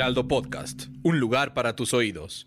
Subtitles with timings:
[0.00, 2.46] Heraldo Podcast, un lugar para tus oídos.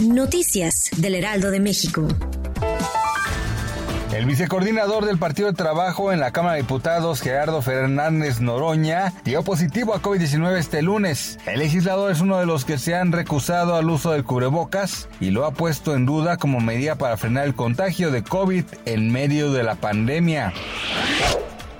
[0.00, 2.06] Noticias del Heraldo de México.
[4.14, 9.42] El vicecoordinador del Partido de Trabajo en la Cámara de Diputados, Gerardo Fernández Noroña, dio
[9.42, 11.40] positivo a COVID-19 este lunes.
[11.46, 15.32] El legislador es uno de los que se han recusado al uso del cubrebocas y
[15.32, 19.50] lo ha puesto en duda como medida para frenar el contagio de COVID en medio
[19.50, 20.52] de la pandemia.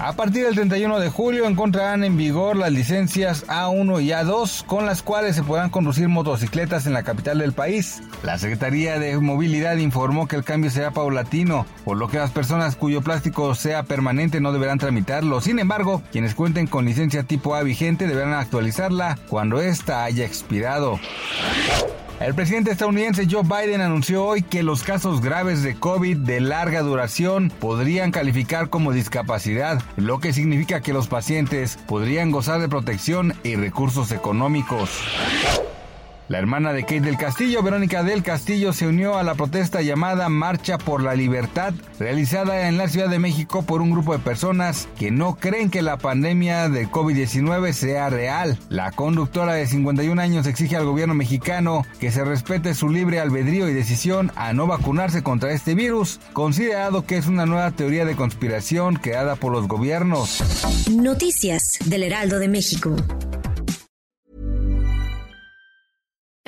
[0.01, 4.87] A partir del 31 de julio encontrarán en vigor las licencias A1 y A2 con
[4.87, 8.00] las cuales se podrán conducir motocicletas en la capital del país.
[8.23, 12.77] La Secretaría de Movilidad informó que el cambio será paulatino, por lo que las personas
[12.77, 15.41] cuyo plástico sea permanente no deberán tramitarlo.
[15.41, 21.01] Sin embargo, quienes cuenten con licencia tipo A vigente deberán actualizarla cuando ésta haya expirado.
[22.20, 26.83] El presidente estadounidense Joe Biden anunció hoy que los casos graves de COVID de larga
[26.83, 33.34] duración podrían calificar como discapacidad, lo que significa que los pacientes podrían gozar de protección
[33.44, 34.91] y recursos económicos.
[36.29, 40.29] La hermana de Kate del Castillo, Verónica del Castillo, se unió a la protesta llamada
[40.29, 44.89] Marcha por la Libertad, realizada en la Ciudad de México por un grupo de personas
[44.98, 48.59] que no creen que la pandemia del COVID-19 sea real.
[48.69, 53.67] La conductora de 51 años exige al gobierno mexicano que se respete su libre albedrío
[53.67, 58.17] y decisión a no vacunarse contra este virus, considerado que es una nueva teoría de
[58.17, 60.42] conspiración creada por los gobiernos.
[60.91, 62.97] Noticias del Heraldo de México.